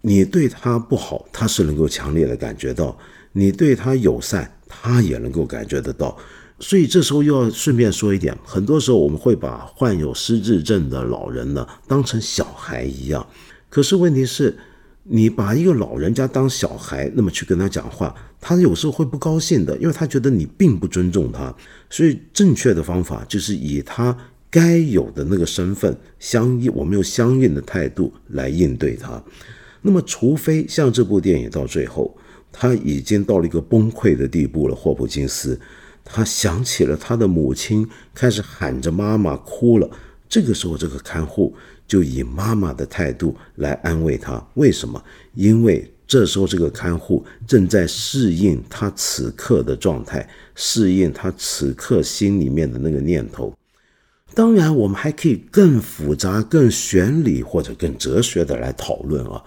[0.00, 2.96] 你对他不好，他是能够强烈的感觉到；
[3.32, 6.16] 你对他友善，他也能够感觉得到。
[6.60, 13.24] 所以这时候又要顺便说一点，很多时候我们会把患有失智症的老人呢当成小孩一样，
[13.70, 14.58] 可是问题是，
[15.04, 21.54] 你把一个老人家当小孩，那么去跟他讲话，他有时候会不高兴的，因为他觉得你并不尊重他。
[21.88, 24.16] 所以正确的方法就是以他
[24.50, 29.22] 该有的那个身份相应，我们用相应的态度来应对他。
[29.80, 32.16] 那么，除非像这部电影到最后，
[32.50, 35.58] 他已经到了一个崩溃的地步了，霍普金斯。
[36.10, 39.88] 他想起了他的母亲，开始喊着妈妈哭了。
[40.28, 41.54] 这个时候，这个看护
[41.86, 44.44] 就以妈妈的态度来安慰他。
[44.54, 45.02] 为什么？
[45.34, 53.54] 因为这时候这个看护正在适应他此刻的状态，适应他此刻心里面的那个念头。
[54.34, 59.42] 当然，我们还可以更复杂、更玄理或者更哲学的来讨论啊，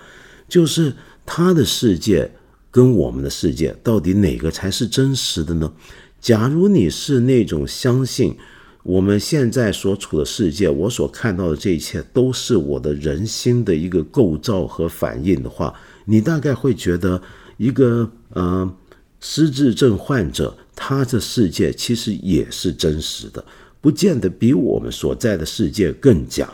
[0.50, 0.93] 就是
[1.26, 2.30] 他的世界
[2.71, 5.71] 跟我们的世界到底哪个才是真实的呢？
[6.22, 8.38] 假如你是那种相信
[8.84, 15.74] 我们现在所处的世界，我所看到的这一切都是我的人心的一个构造和反应的话，
[16.06, 17.22] 你大概会觉得
[17.58, 18.72] 一个呃
[19.20, 23.44] 失智症患者他的世界其实也是真实的，
[23.80, 26.50] 不见得比我们所在的世界更假，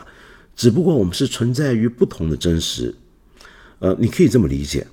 [0.56, 2.94] 只不过我们是存在于不同的真实。
[3.78, 4.86] 呃，你可以这么理解。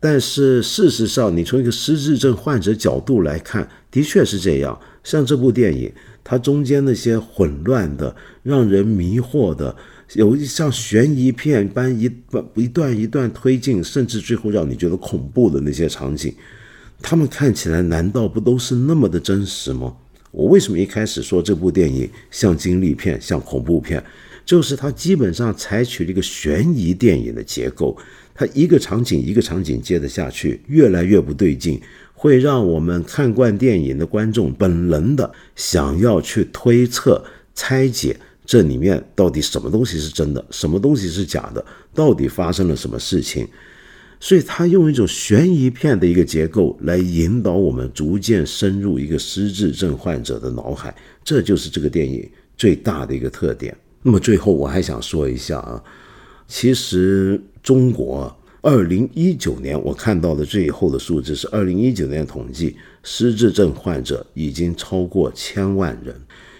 [0.00, 4.78] 但是事实上，你从一个失智症患者角度来看，的确是这样。
[5.02, 9.74] 像这部电影，它中间那些混乱的、让人迷惑的，
[10.14, 12.08] 有像悬疑片般一
[12.54, 16.32] 一段一段推进，甚至最后让你觉得恐怖的那些场景，
[17.02, 19.92] 他们看起来难道不都是那么的真实吗？
[20.30, 24.00] 我为什么一开始说这部电影像惊悚片、像恐怖片？
[24.44, 27.98] 就是它基本上采取了一个悬疑电影的结构。
[28.34, 31.80] 它一个场景一个场景接得下去，越来越不对劲，
[32.20, 43.46] 会让我们看惯电影的观众本能的想要去推测、拆解这里面到底什么东西是真的，什么东西是假的，到底发生了什么事情。
[44.18, 53.76] 所以，他用一种悬疑片的一个结构来引导我们逐渐深入一个失智症患者的脑海，这就是这个电影最大的一个特点。
[54.02, 55.80] 那么，最后我还想说一下啊。
[56.48, 66.14] 其实，中国二零一九年我看到的最后的数字是二零一九年统计，失智症患者已经超过千万人。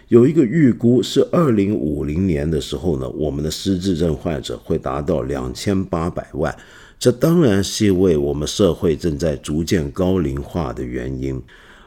[0.06, 6.56] 有一个预估是二零五零年的时候呢，我们的失智症患者会达到两千八百万。
[7.00, 11.42] 这当然是因为我们社会正在逐渐高龄化的原因，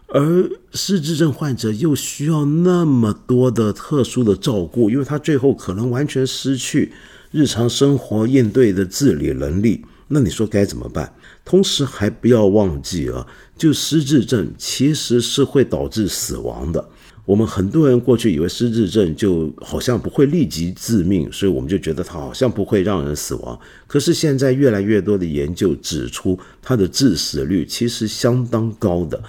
[0.08, 6.92] 而失智症患者又需要那么多的特殊的照顾，因为他最后可能完全失去。
[7.32, 11.12] 日常生活应对的自理能力，那你说该怎么办？
[11.44, 13.26] 同时还不要忘记啊，
[13.58, 16.86] 就失智症其实是会导致死亡的。
[17.26, 23.58] 我们很多人过去以为失智症就好像不会立即致命，所以我们就觉得它好像不会让人死亡。
[23.88, 29.24] 可是现在越来越多的研究指出，它的致死率其实相当高的。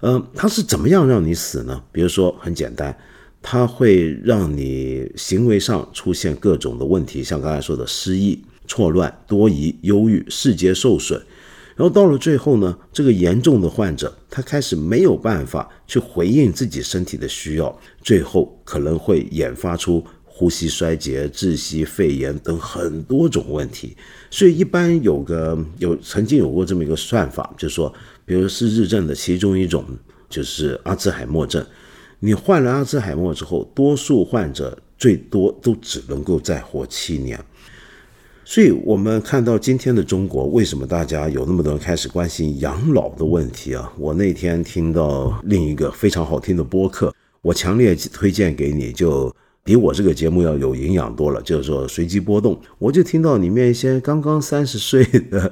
[0.00, 1.82] 嗯，它是怎么样让你死呢？
[1.92, 2.96] 比如说很简单。
[3.46, 11.18] 它会让你行为上出现各种的问题，像刚才说的失忆、错乱、多疑、忧郁、视觉受损，
[11.76, 23.96] 然后到了最后呢，这个严重的患者他开始没有办法去回应自己身体的需要，最后可能会演发出呼吸衰竭、窒息、肺炎等很多种问题。
[24.30, 27.92] 所以一般有个有曾经有过这么一个算法，就是说，
[28.24, 29.84] 比如失智症的其中一种
[30.28, 31.64] 就是阿兹海默症。
[32.20, 37.38] 你患了阿兹海默之后，多数患者最多都只能够再活七年。
[38.44, 43.90] 所以，我们看到今天的中国，为什么大家有那么多人开始关心养老的问题啊？
[43.98, 52.60] 我那天听到另一个非常好听的播客，我强烈推荐给你，就比我这个节目要有营养多了，就是说随机波动。
[52.78, 55.50] 我就听到里面一些刚刚三十岁的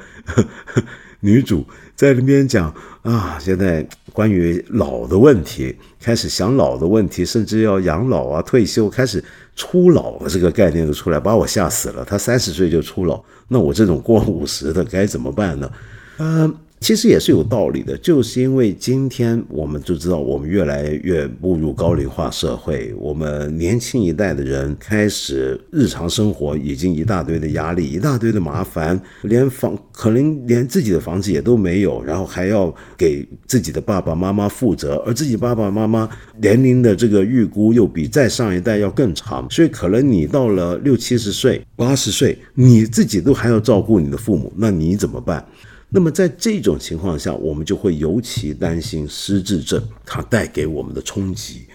[1.21, 1.65] 女主
[1.97, 3.89] 在里面讲啊，现在。
[4.13, 9.23] 关于老的问题，开始想老的问题，甚至要养老啊、退休，开始
[9.57, 12.05] 初老的这个概念就出来，把我吓死了。
[12.05, 15.71] 他三十岁就初老，那我这种过五十的该怎么办呢？
[16.19, 16.55] 嗯。
[16.83, 36.09] 其实也是有道理的，就是因为今天我们就知道，我们越来越步入高龄化社会，我们年轻一代的人开始日常生活已经一大堆的压力，一大堆的麻烦，连房可能连自己的房子也都没有，然后还要给自己的爸爸妈妈负责，而自己爸爸妈妈
[36.41, 45.47] 年龄的这个预估又比再上一代要更长，所以可能你到了六七十岁、八十岁，你自己都还要照顾你的父母，那你怎么办？
[45.95, 51.67] 那么在这种情况下，我们就会尤其担心失智症它带给我们的冲击。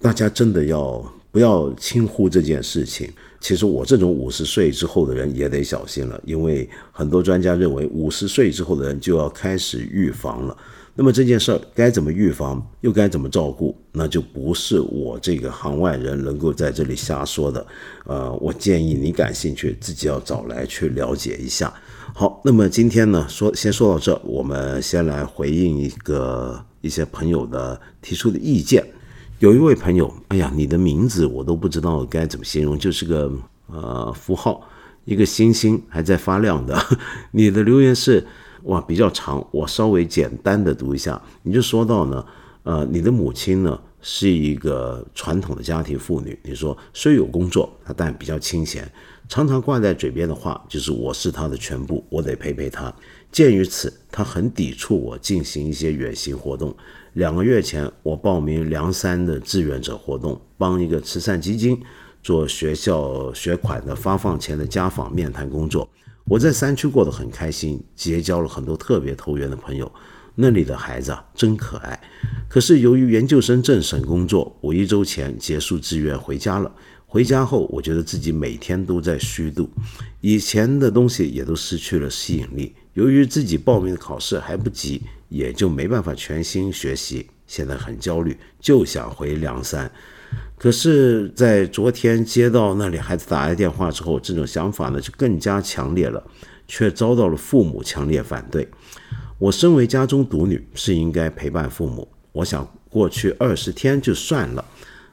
[0.00, 3.08] 大家真的要不要轻忽这件事情？
[3.40, 10.56] 其实我这种五十岁之后的人也得小心了，因为很多专家认为五十岁之后的人就要开始预防了。
[10.94, 17.66] 那么这件事儿该怎么预防，又该怎么照顾，那就不是我这个行外人能够在这里瞎说的。
[18.04, 21.72] 呃，我建议你感兴趣，自己要找来去了解一下。
[22.14, 28.86] 好，那么今天呢，说先说到这，我们先来回应一个一些朋友的提出的意见。
[29.38, 33.32] 有一位朋友，哎呀，你的名字我都不知道该怎么形容，就是个
[33.66, 34.68] 呃符号，
[35.06, 36.78] 一个星星还在发亮的。
[37.32, 38.26] 你的留言是
[38.64, 41.20] 哇比较长，我稍微简单的读一下。
[41.42, 42.24] 你就说到呢，
[42.62, 48.90] 呃，你的母亲呢是一个传统的家庭妇女，你说虽有工作，但比较清闲。
[49.28, 52.92] 常常挂在嘴边的话就是“我是他的全部，我得陪陪他”。
[53.32, 56.74] 鉴于此，他很抵触我进行一些远行活动。
[57.14, 61.80] 两个月前，我报名梁山的志愿者活动，帮一个慈善基金
[62.22, 65.88] 做学校学款的发放前的家访面谈工作。
[66.24, 69.90] 我在山区过得很开心，结交了很多特别投缘的朋友。
[70.34, 72.00] 那里的孩子啊，真可爱。
[72.48, 76.72] 可是由于研究生政审工作，我一周前结束志愿回家了。
[77.06, 79.68] 回家后，我觉得自己每天都在虚度，
[80.22, 82.74] 以前的东西也都失去了吸引力。
[82.94, 87.28] 由于自己报名的考试还不急，也就没办法全心学习。
[87.46, 89.92] 现在很焦虑，就想回梁山。
[90.56, 96.22] 可是，在昨天接到那里孩子打来电话之后，这种想法呢就更加强烈了，
[96.68, 98.68] 却遭到了父母强烈反对。
[99.38, 102.06] 我身为家中独女，是应该陪伴父母。
[102.30, 104.64] 我想过去二十天就算了。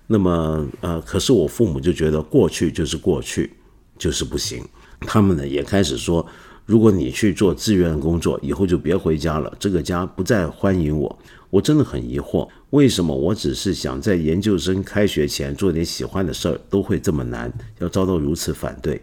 [0.06, 3.52] 那么，呃，可是我父母就觉得过去就是过去，
[3.98, 4.64] 就是不行。
[5.02, 6.26] 他们呢也开始说，
[6.70, 11.20] 如果你去做志愿工作，以后就别回家了，这个家不再欢迎我。
[11.50, 19.02] 我真的很疑惑，为什么我只是想在研究生开学前做点喜欢的事儿，都会这么难，要遭到如此反对？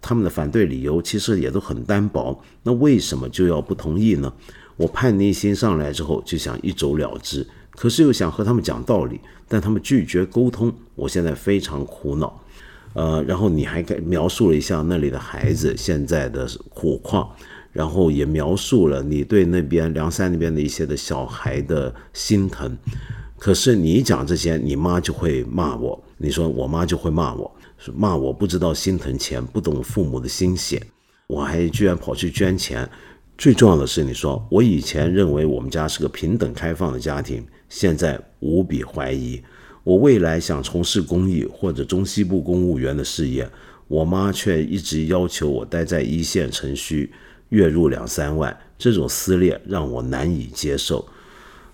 [0.00, 4.32] 他们的反对理由其实也都很单薄，那为什么就要不同意呢？
[4.76, 7.44] 我叛逆心上来之后，就想一走了之。
[7.72, 12.40] 可是又想和他们讲道理，但他们拒绝沟通，我现在非常苦恼。
[12.92, 17.30] 呃，然后你还描述了一下那里的孩子现在的苦况，
[17.72, 22.76] 然后也描述了你对那边梁山那边的一些的小孩的心疼。
[23.38, 26.04] 可是你讲这些，你妈就会骂我。
[26.18, 27.50] 你说我妈就会骂我，
[27.94, 30.82] 骂我不知道心疼钱，不懂父母的心血。
[31.26, 32.86] 我还居然跑去捐钱。
[33.38, 37.42] 最重要的是，你说我以前认为我们家是个平等开放的家庭。
[37.70, 39.40] 现在无比怀疑，
[39.82, 43.48] 我未来想从事公益或者中西部公务员的事业，
[43.88, 47.10] 我妈却一直要求我待在一线城区，
[47.48, 51.06] 月入两三万，这种撕裂让我难以接受。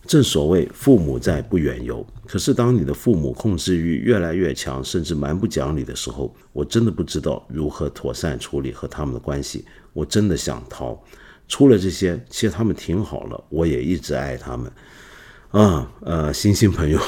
[0.07, 9.65] 正所谓父母在不远游，可是当你的父母控制欲越来越强，甚至蛮不讲理的时候，我真的不知道如何妥善处理和他们的关系。
[9.93, 11.03] 我真的想逃。
[11.49, 14.71] 除了这些，其实他们挺好了，我也一直爱他们。
[15.51, 17.01] 啊，呃，星星朋友，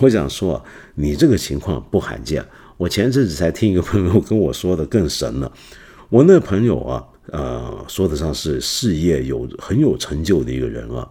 [0.00, 0.62] 我想说，
[0.94, 2.44] 你这个情况不罕见。
[2.76, 5.52] 我前阵子才听一个朋友跟我说的更神了。
[6.08, 11.06] 我那朋友啊，呃，说得上是事业有很有成就的一个人啊。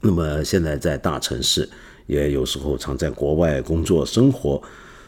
[0.00, 1.68] 那么现在在大城市，
[2.06, 4.62] 也有时候常在国外工作生活。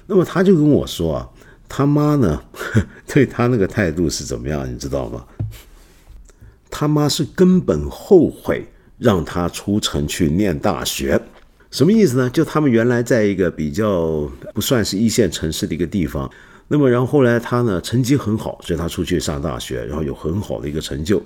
[0.07, 1.29] 那么他就跟我说啊，
[1.69, 2.43] 他妈呢
[3.07, 5.25] 对他那个态度是怎么样，你知道吗？
[6.69, 8.67] 他妈是根本后悔。
[9.01, 11.19] 让他出城去念大学，
[11.71, 12.29] 什么意思呢？
[12.29, 16.31] 就他们原来在一个比较不算是一线城市的一个地方，
[16.69, 21.23] 那么然后后来他呢成绩很好，所以他出去上大学，然后有很好的一个成就。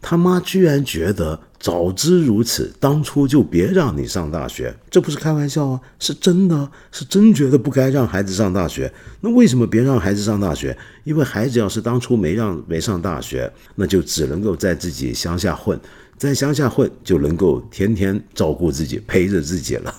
[0.00, 8.90] 他妈居然觉得早知如此，当初就别让你上大学，这不是开玩笑啊，是真的，是真觉得不该让孩子上大学。
[9.20, 10.78] 那为什么别让孩子上大学？
[11.02, 15.76] 因为孩子要是当初没让没上大学，那就只能够在自己乡下混。
[16.18, 19.94] 在乡下混就能够天天照顾自己，陪着自己了，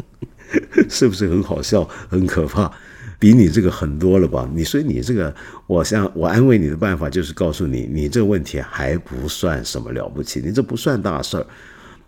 [0.90, 2.70] 是不是很好笑、很可怕？
[3.18, 4.46] 比你这个很多了吧？
[4.52, 5.34] 你说你这个，
[5.66, 11.46] 我想我安慰你的办法就是告诉你，你这个问题还不算什么了不起，你这不算大事儿。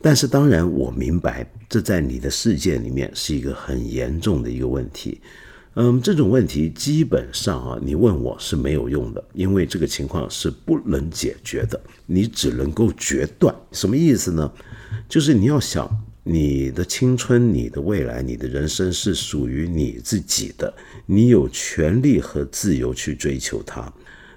[0.03, 5.21] 但是当然我明白，这在你的世界里面是一个很严重的一个问题。
[5.75, 13.55] 嗯，这种问题基本上啊，你问我是没有用的，因为这个情况是不能解决的，你只能够决断。
[13.71, 14.51] 什么意思呢？
[15.09, 15.89] 就是你要想
[16.25, 20.75] 你的青春、你的未来、你的人生是属于你自己的，
[21.07, 23.93] 你有权利和自由去追求它。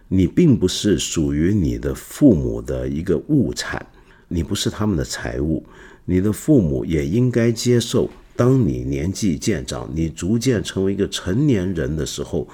[0.08, 3.84] 你并不是属于你的父母的一个物产，
[4.28, 5.66] 你不是他们的财物，
[6.06, 8.08] 你的父母也应该接受。
[8.42, 12.48] 当你年纪渐长，你逐渐成为一个成年人的时候，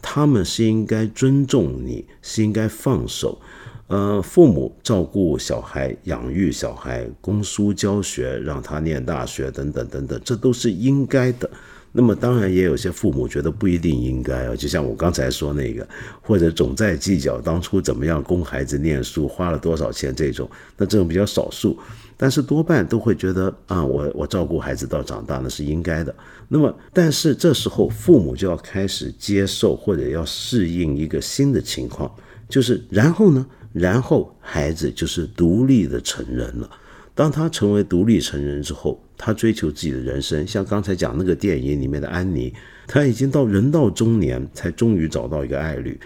[0.00, 3.40] 他们是应该尊重你，是应该放手。
[3.88, 11.50] 呃，父母照顾小孩、养育小孩、供书教学、让他念大学等等等等，这都是应该的。
[11.92, 15.86] 那么当然也有些父母觉得不一定应该啊，就像我刚才说那个，
[16.22, 21.78] 或者总在计较当初怎么样供孩子念书花了多少钱这种，那这种比较少数。
[22.16, 26.14] 但是多半都会觉得啊，我我照顾孩子到长大那是应该的。
[26.48, 32.10] 那么，但是这时候父母就要开始接受或者要适应一个新的情况，
[32.48, 36.70] 就是然后呢，然后孩子就是独立的成人了。
[37.14, 42.52] 当他成为独立成人之后，他追求自己的人生，像刚才讲那个电影里面的安妮，
[42.88, 45.96] 他已经到人到中年，才终于找到一个爱侣。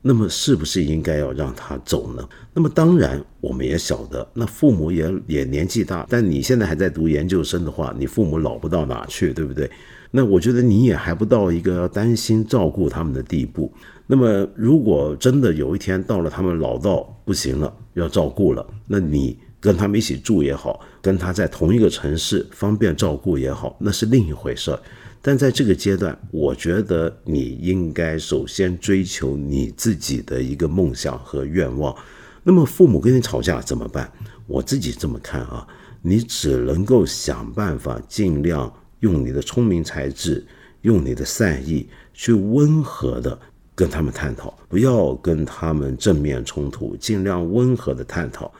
[0.00, 2.26] 那么是不是应该要让他走呢？
[2.54, 9.70] 那么当然，我们也晓得，那父母也也年纪大，但你现在还在读研究生的话，你父母老不到哪去，对不对？
[10.10, 13.70] 那我觉得你也还不到一个要担心照顾他们的地步。
[14.06, 24.74] 那么如果真的有一天到了他们老到不行了，要照顾了，那你跟他们一起住也好，跟他在同一个城市方便照顾也好，那是另一回事。
[25.20, 31.94] 但在这个阶段，我觉得你应该首先追求你自己的一个梦想和愿望。
[32.42, 34.10] 那么父母跟你吵架怎么办？
[34.46, 35.66] 我自己这么看啊，
[36.00, 40.42] 你只能够想办法，尽量用你的聪明才智，
[40.80, 43.38] 用你的善意去温和的
[43.74, 48.50] 跟他们探讨，不要跟他们正面冲突，尽量温和的探讨。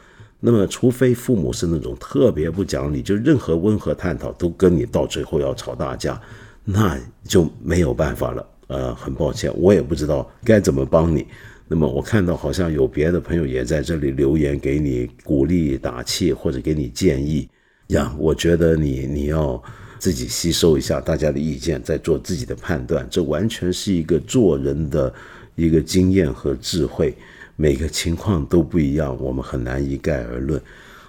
[0.47, 6.21] 那么，除非父母是那种特别不讲理，就任何温和探讨都跟你到最后要吵大架。
[6.67, 11.27] 那就没有办法了，呃，很抱歉，我也不知道该怎么帮你。
[11.67, 17.49] 那么我看到好像有别的朋友也在这里留言给你鼓励打气或者给你建议
[17.89, 19.63] 呀，我觉得你你要
[19.99, 23.07] 自己吸收一下大家的意见，再做自己的判断。
[23.11, 25.13] 这完全是一个做人的
[25.55, 27.15] 一个经验和智慧，
[27.57, 30.61] 每个情况都不一样，我们很难一概而论。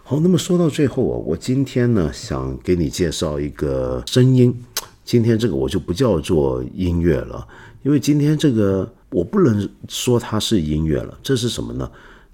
[0.03, 4.55] 好，那么说到最后啊，我今天呢想给你介绍一个声音。
[5.03, 7.47] 今天这个我就不叫做音乐了，
[7.83, 11.17] 因为今天这个我不能说它是音乐了。
[11.23, 11.89] 这是什么呢？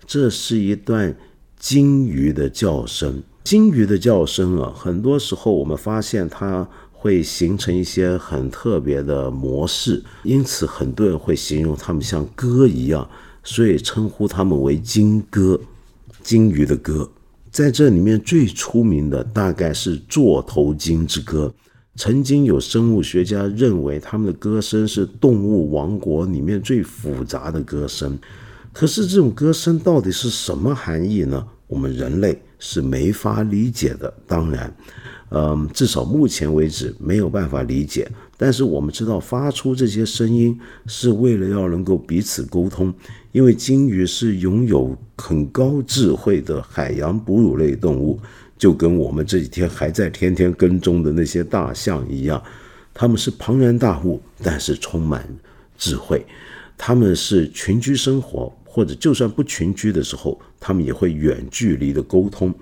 [0.05, 1.15] 这是一段
[1.57, 3.21] 鲸鱼的叫声。
[3.43, 13.09] 鲸鱼的叫声啊，很多时候我们发现它会形成一些很特别的模式，因此很多人会形容它们像歌一样，
[13.43, 15.59] 所以称呼他们为鲸歌。
[16.23, 17.09] 鲸鱼的歌，
[17.49, 21.51] 在这里面最出名的大概是座头鲸之歌。
[21.95, 28.17] 曾经有生物学家认为，他们的歌声是动物王国里面最复杂的歌声。
[28.71, 31.45] 可是，这种歌声到底是什么含义呢？
[31.67, 34.13] 我们人类是没法理解的。
[34.25, 34.73] 当然，
[35.31, 38.07] 嗯，至少目前为止没有办法理解。
[38.37, 42.93] 但是，我们知道发出这些声音是为了要能够彼此沟通，
[43.31, 48.19] 因为鲸鱼是拥有很高智慧的海洋哺乳类动物。
[48.57, 52.39] 就跟我们这几天还在天天跟踪的那些大象一样，
[52.93, 55.27] 他们是庞然大物，但是充满
[55.79, 56.23] 智慧。
[56.77, 62.55] 他们是群居生活，或者就算不群居的时候，他们也会远距离的沟通。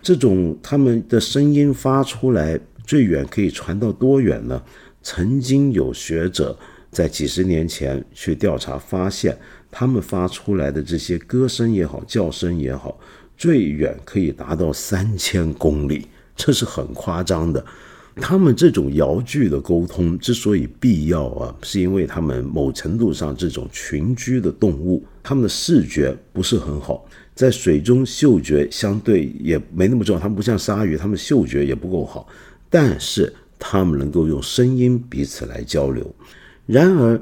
[0.00, 2.56] 这种他们的声音发出来，
[2.86, 4.62] 最远可以传到多远呢？
[5.02, 6.56] 曾经有学者
[6.92, 9.36] 在几十年前去调查，发现
[9.68, 13.00] 他们发出来的这些歌声也好，叫声也好。
[13.36, 16.06] 最远可以达到三千公里，
[16.36, 17.64] 这是很夸张的。
[18.16, 30.20] 他们这种遥距的沟通之所以必要啊，是因为他们某程度上这种群居的动物，他们的视觉不是很好，在水中嗅觉相对也没那么重要。
[30.20, 32.26] 他们不像鲨鱼，他们嗅觉也不够好，
[32.70, 36.14] 但是他们能够用声音彼此来交流。
[36.66, 37.20] 然而，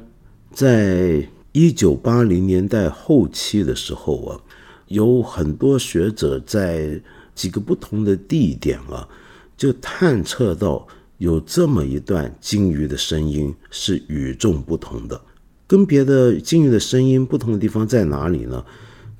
[0.52, 4.40] 在一九八零年代后期的时候啊。
[4.88, 7.00] 有很多学者在
[7.34, 9.08] 几个不同的地点啊，
[9.56, 10.86] 就探测到
[11.18, 15.20] 有这么一段鲸鱼的声音是与众不同的。
[15.66, 18.64] 跟别的鲸鱼的声音不同的地方在哪里呢？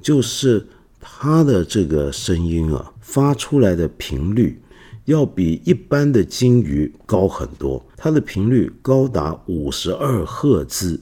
[0.01, 0.67] 就是
[1.01, 4.61] 它的这个声音啊，发出来的频率
[5.07, 11.01] 要比一般的鲸鱼高很多，它的频率高达五十二赫兹。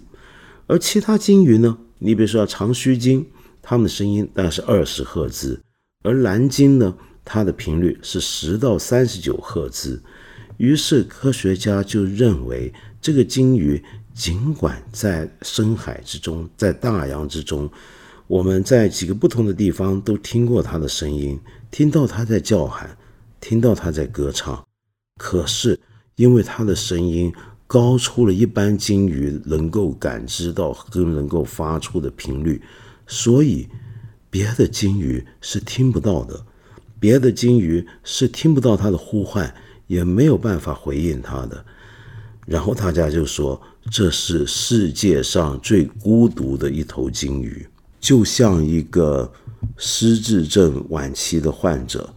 [0.66, 3.26] 而其他鲸鱼呢，你比如说长须鲸。
[3.64, 5.62] 它们的声音大概是二十赫兹，
[6.02, 10.02] 而蓝鲸呢，它的频率是十到三十九赫兹。
[10.58, 13.82] 于是科学家就认为，这个鲸鱼
[14.14, 17.68] 尽管在深海之中，在大洋之中，
[18.26, 22.96] 我们在几个不同的地方都听过它的声音，听到它在叫喊，
[23.40, 24.62] 听到它在歌唱。
[25.18, 25.78] 可是
[26.16, 27.32] 因为它的声音
[27.66, 32.62] 高出了一般鲸鱼能够感知到跟能够发出的频率。
[33.06, 33.68] 所以，
[34.30, 36.46] 别的鲸鱼是听不到的，
[37.02, 39.52] 别的鲸鱼是听不到它的呼唤，
[39.88, 41.64] 也没有办法回应它的。
[42.46, 47.66] 然后大家就说，这是世界上最孤独的一头鲸鱼，
[47.98, 49.32] 就像一个
[49.76, 52.08] 失智症晚期的患者，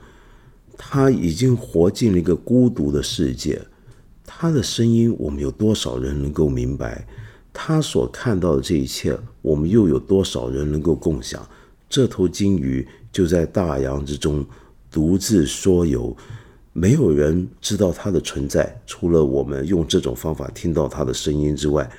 [0.78, 3.60] 他已经活进了一个孤独的世界。
[4.24, 7.08] 他的声音，我们有多少人能够明白？
[7.52, 11.44] 他所看到的这一切，我们又有多少人能够共享？
[11.90, 14.46] 这头鲸鱼就在大洋之中
[14.96, 16.16] 独自说游，
[16.72, 21.92] 没有人知道它的存在，除了我们用这种方法听到它的声音之外。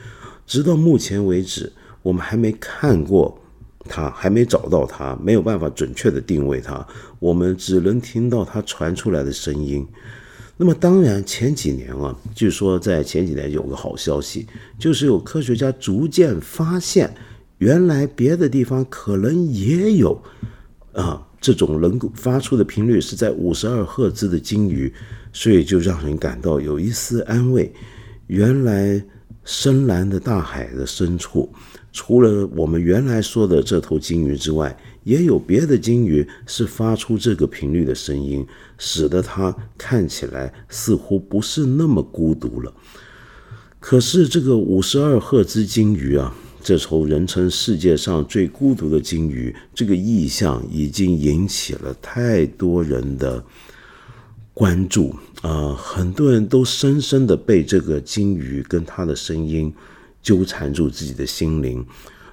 [0.47, 1.71] 直到目前为止，
[2.01, 3.39] 我们还没看过
[3.81, 6.87] 它，还没找到它，没有办法准确的定位它，
[7.19, 9.87] 我们只能听到它传出来的声音。
[10.57, 14.47] 那么当然，前几年啊，据说在前几年有个好消息，
[14.79, 17.15] 就是有科学家逐渐发现，
[17.59, 20.19] 原来别的地方可能也有
[20.97, 24.93] 啊这种能够发出的频率是在五十二赫兹的鲸鱼，
[25.33, 27.73] 所以就让人感到有一丝安慰。
[28.27, 29.01] 原来
[29.45, 31.53] 深蓝的大海的深处，
[31.93, 38.45] 除了我们原来说的这头鲸鱼之外，也有别的鲸鱼是发出这个频率的声音，
[38.77, 42.75] 使得它看起来似乎不是那么孤独了。
[43.79, 46.35] 可是这个五十二赫兹鲸鱼啊，
[46.67, 53.45] 这头人称世界上最孤独的鲸鱼，这个意象已经引起了太多人的
[54.53, 55.73] 关注啊！
[55.79, 59.73] 很多人都深深的被这个鲸鱼跟它的声音
[60.21, 61.87] 纠缠住自己的心灵。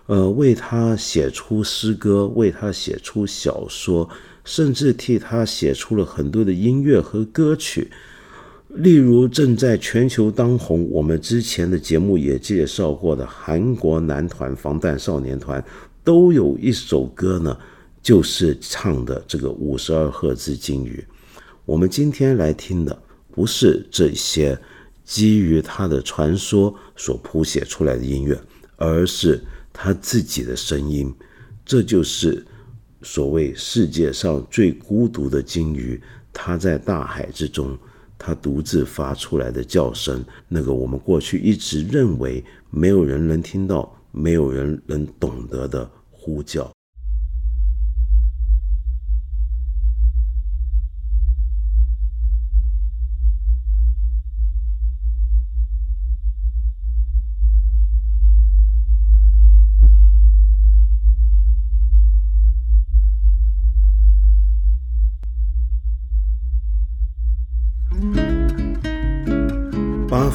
[0.08, 4.10] 呃，为他写出诗歌，为他写出小说，
[4.44, 7.92] 甚至替他写出了很多的音乐和歌曲。
[8.74, 15.64] 例如，正在全球当红，我们之前的节目也介绍过的韩国男团防弹少年团，
[16.04, 17.58] 都有一首歌呢，
[18.02, 21.06] 就是唱的这个五十二赫兹鲸鱼。
[21.66, 23.00] 我们今天来听的，
[23.32, 24.60] 不是这些
[25.04, 28.40] 基于他的传说所谱写出来的音乐，
[28.78, 29.42] 而是。
[29.76, 31.12] 他自己的声音，
[31.66, 32.46] 这就是
[33.02, 36.00] 所谓世界上最孤独的鲸鱼。
[36.32, 37.76] 它在大海之中，
[38.26, 46.72] 它独自发出来的叫声，那个我们过去一直认为没有人能听到、没有人能懂得的呼叫。